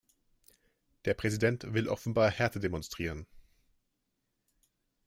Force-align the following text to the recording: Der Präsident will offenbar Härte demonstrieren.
Der 1.05 1.13
Präsident 1.13 1.75
will 1.75 1.87
offenbar 1.87 2.31
Härte 2.31 2.59
demonstrieren. 2.59 3.27